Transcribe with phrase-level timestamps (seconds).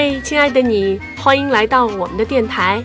[0.00, 2.82] 嗨，亲爱的你，欢迎来到我们的电台。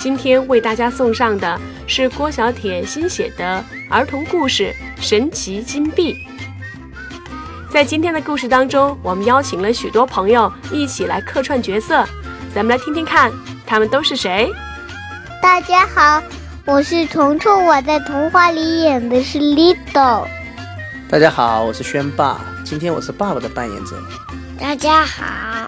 [0.00, 6.12] 今天为大家送上的是郭小铁新写的儿童故事《神奇金币》。
[7.72, 12.04] 在今天的故事当中，我们邀请了许多朋友一起来客串角色，
[12.52, 13.30] 咱们来听听看，
[13.64, 14.52] 他们都是谁？
[15.40, 16.20] 大家好，
[16.64, 20.26] 我是虫虫，我在童话里演的是 Little。
[21.08, 23.96] 大家好，我是轩爸，今天我是爸爸的扮演者。
[24.58, 25.65] 大家好，我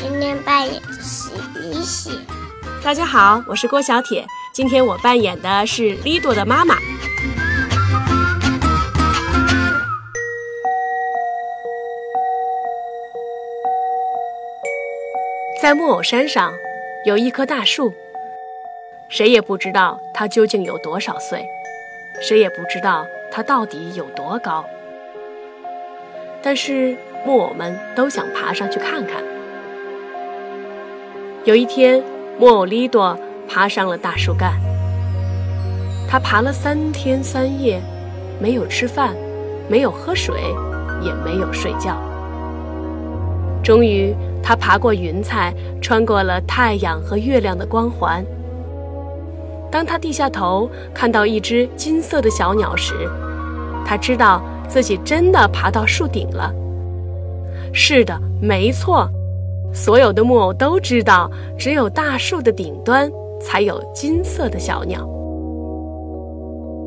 [0.00, 2.20] 今天扮演的是李喜。
[2.84, 4.24] 大家好，我是郭小铁，
[4.54, 6.76] 今天我扮演的是 Lido 的妈妈。
[15.60, 16.52] 在木偶山上
[17.04, 17.92] 有一棵大树，
[19.08, 21.44] 谁也不知道它究竟有多少岁，
[22.22, 24.64] 谁也不知道它到底有多高。
[26.40, 26.96] 但是
[27.26, 29.20] 木偶们都想爬上去看看。
[31.48, 32.04] 有一天，
[32.38, 33.18] 木偶利多
[33.48, 34.60] 爬上了大树干，
[36.06, 37.80] 他爬了三天三夜，
[38.38, 39.16] 没有吃饭，
[39.66, 40.34] 没有喝水，
[41.00, 41.96] 也没有睡觉。
[43.64, 48.22] 终于，他爬过云彩，穿过了太阳和月亮的光环。
[49.70, 52.92] 当他低下头看到一只金色的小鸟时，
[53.86, 56.52] 他知道自己真的爬到树顶了。
[57.72, 59.08] 是的，没错，
[59.78, 63.08] 所有的木偶都知道，只有大树的顶端
[63.40, 65.08] 才有金色的小鸟。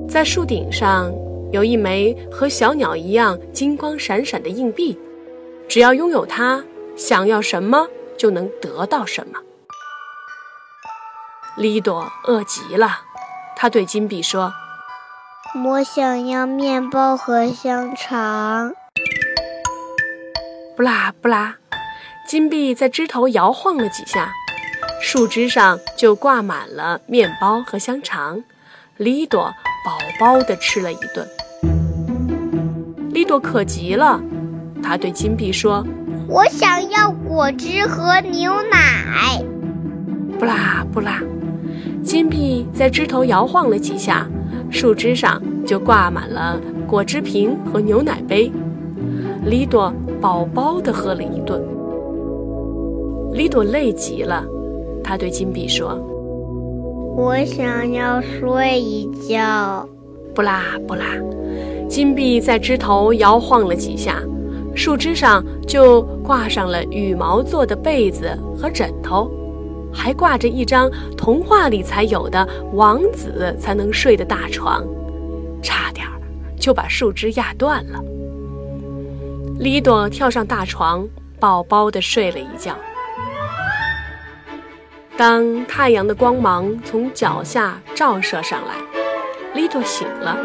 [0.09, 1.09] 在树顶上
[1.53, 5.00] 有一枚和小鸟一样金光闪闪的硬币，
[5.69, 6.62] 只要拥有它，
[6.97, 9.39] 想要什么就能得到什么。
[11.56, 12.89] 利朵饿极了，
[13.56, 14.52] 他对金币说。
[15.64, 18.73] 我想要面包和香肠。
[20.75, 21.58] 不啦不啦，
[22.32, 24.32] 金币在枝头摇晃了几下，
[25.02, 28.42] 树枝上就挂满了面包和香肠。
[28.96, 29.53] 利朵
[29.84, 31.28] 饱饱地吃了一顿。
[33.09, 34.18] 利朵渴极了，
[34.81, 35.86] 他对金币说
[36.30, 39.44] ：“我想要果汁和牛奶。”
[40.40, 41.22] 不啦不啦，
[42.02, 44.25] 金币在枝头摇晃了几下。
[44.69, 48.50] 树枝上就挂满了果汁瓶和牛奶杯，
[49.44, 51.62] 利朵饱饱地喝了一顿。
[53.34, 54.46] 利多累极了，
[55.03, 55.97] 她对金币说
[57.16, 59.88] ：“我想要睡一觉。”
[60.34, 61.06] 不啦不啦，
[61.90, 64.22] 金币在枝头摇晃了几下，
[64.75, 69.30] 树枝上就挂上了羽毛做的被子和枕头。
[69.94, 74.81] 还挂着一张童话里才有的王子才能睡的大床，
[75.62, 76.08] 差点
[76.58, 78.02] 就把树枝压断了。
[79.59, 81.06] 李朵跳上大床，
[81.42, 82.74] 饱饱的睡了一觉。
[85.18, 88.76] 当太阳的光芒从脚下照射上来，
[89.54, 90.38] 利多醒了。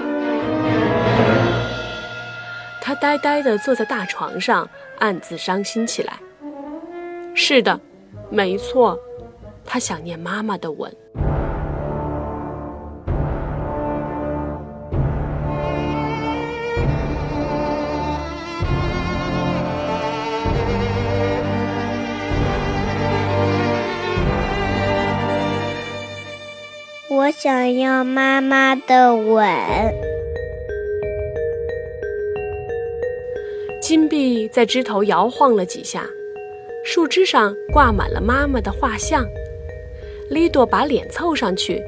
[2.82, 4.69] 他呆呆地坐在大床上，
[4.99, 6.15] 暗自伤心起来。
[7.34, 7.81] 是的，
[8.31, 8.99] 没错。
[9.65, 10.94] 他想念妈妈的吻。
[27.16, 29.43] 我想要妈妈的吻。
[33.81, 36.06] 金币在枝头摇晃了几下。
[36.84, 39.27] 树枝上挂满了妈妈的画像，
[40.28, 41.82] 利多把脸凑上去，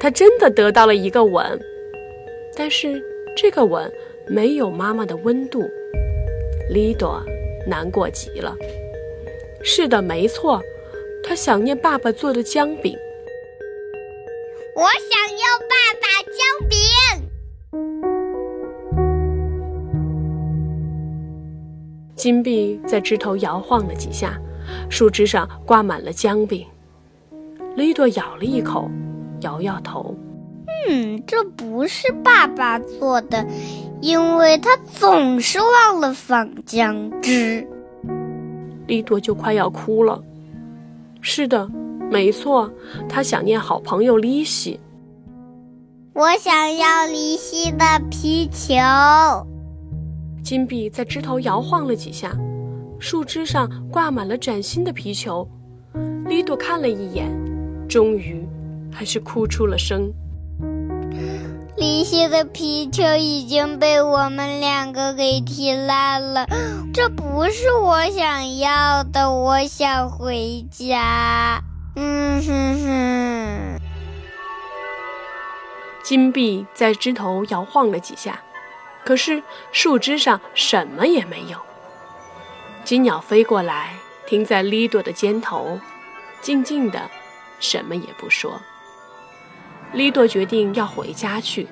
[0.00, 1.56] 他真的得到了一个吻，
[2.56, 3.00] 但是
[3.36, 3.88] 这个吻
[4.26, 5.62] 没有妈妈的温度，
[6.68, 7.22] 利多
[7.64, 8.56] 难过极了。
[9.62, 10.60] 是的，没错，
[11.22, 12.98] 他想念爸爸做的姜饼。
[14.76, 16.76] 我想要爸爸姜饼。
[22.16, 24.36] 金币在枝头摇晃了几下，
[24.90, 26.66] 树枝上挂满了姜饼。
[27.76, 28.90] 雷朵咬了一口，
[29.42, 30.16] 摇摇头
[30.88, 33.46] ：“嗯，这不是爸爸做的，
[34.00, 37.64] 因为他总是忘了放姜汁。”
[38.88, 40.20] 利多就快要哭了。
[41.20, 41.70] 是的，
[42.10, 42.70] 没错，
[43.08, 44.78] 他想念好朋友利西。
[46.12, 48.74] 我想要利西的皮球。
[50.44, 52.30] 金币在枝头摇晃了几下，
[53.00, 55.48] 树枝上挂满了崭新的皮球。
[56.26, 57.28] 利多看了一眼，
[57.88, 58.46] 终于
[58.92, 60.12] 还是哭出了声。
[61.76, 66.46] 离西的皮球已经被我们两个给踢烂了，
[66.92, 69.32] 这不是我想要的。
[69.32, 71.60] 我想回家。
[71.96, 73.80] 嗯哼哼。
[76.02, 78.40] 金币在枝头摇晃了几下，
[79.04, 79.42] 可是
[79.72, 81.58] 树枝上什么也没有。
[82.84, 83.94] 金鸟飞过来，
[84.26, 85.78] 停在利朵的肩头，
[86.42, 87.10] 静静的，
[87.58, 88.60] 什么也不说。
[89.92, 91.68] 利朵决定要回家去，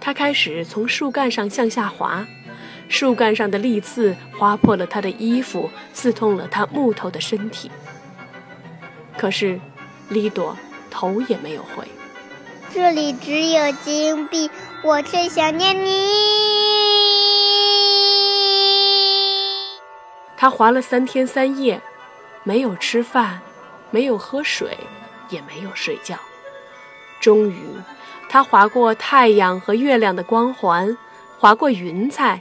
[0.00, 2.24] 她开始从树干上向下滑，
[2.88, 7.70] 树干上的利刺划破了她的衣服，刺痛了她木头的身体。
[9.20, 9.60] 可是，
[10.08, 10.56] 丽朵
[10.90, 11.86] 头也没有回。
[12.72, 14.50] 这里只有金币，
[14.82, 16.08] 我最想念你。
[20.38, 21.78] 他滑了三天三夜，
[22.44, 23.42] 没有吃饭，
[23.90, 24.74] 没有喝水，
[25.28, 26.16] 也没有睡觉。
[27.20, 27.62] 终于，
[28.30, 30.96] 他划过太阳和月亮的光环，
[31.38, 32.40] 划过云彩。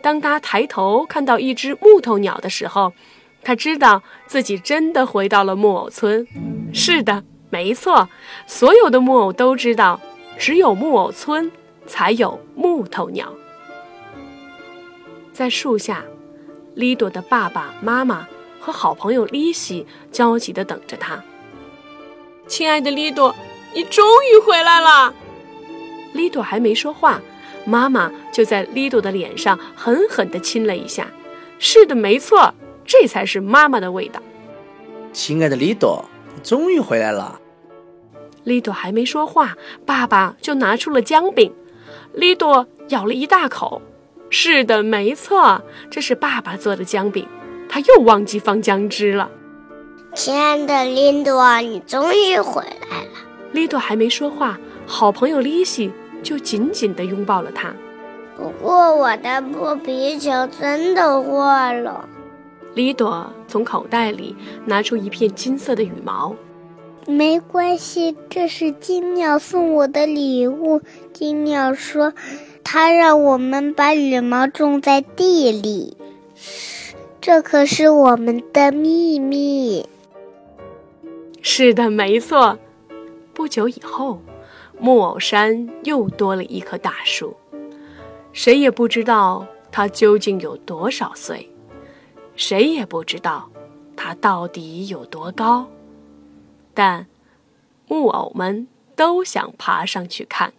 [0.00, 2.92] 当他抬头看到一只木头鸟的时候，
[3.44, 6.26] 他知道自己真的回到了木偶村。
[6.72, 8.08] 是的，没错，
[8.46, 10.00] 所有的木偶都知道，
[10.38, 11.52] 只有木偶村
[11.86, 13.32] 才有木头鸟。
[15.32, 16.02] 在树下，
[16.74, 18.26] 莉朵的爸爸妈妈
[18.58, 21.22] 和好朋友丽西焦急地等着他。
[22.46, 23.34] 亲爱的莉朵。
[23.76, 25.12] 你终于回来了，
[26.12, 27.20] 莉朵还没说话，
[27.64, 31.08] 妈妈就在莉朵的脸上狠狠地亲了一下。
[31.58, 34.20] 是的，没错，这才是妈妈的味道。
[35.12, 36.04] 亲爱的李朵，
[36.34, 37.40] 你终于回来了。
[38.42, 41.52] 李朵还没说话，爸爸就拿出了姜饼。
[42.12, 43.80] 李朵咬了一大口。
[44.30, 47.26] 是的，没错，这是爸爸做的姜饼。
[47.68, 49.30] 他又忘记放姜汁了。
[50.14, 53.10] 亲爱的李朵，你终于回来了。
[53.52, 55.90] 李朵还没说话，好朋友丽西
[56.22, 57.72] 就紧紧地拥抱了他。
[58.36, 62.08] 不过我的破皮球真的坏了。
[62.74, 64.34] 莉朵从口袋里
[64.66, 66.34] 拿出一片金色的羽毛。
[67.06, 70.80] 没关系，这是金鸟送我的礼物。
[71.12, 72.12] 金鸟说，
[72.64, 75.96] 它让我们把羽毛种在地里。
[77.20, 79.86] 这可是我们的秘密。
[81.42, 82.58] 是的，没错。
[83.34, 84.20] 不久以后，
[84.78, 87.36] 木偶山又多了一棵大树。
[88.32, 91.48] 谁也不知道它究竟有多少岁，
[92.36, 93.48] 谁也不知道
[93.96, 95.68] 它到底有多高。
[96.72, 97.06] 但
[97.86, 98.66] 木偶们
[98.96, 100.52] 都想爬上去看。